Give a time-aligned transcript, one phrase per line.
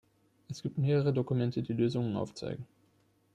[0.49, 2.65] Es gibt mehrere Dokumente, die Lösungen aufzeigen.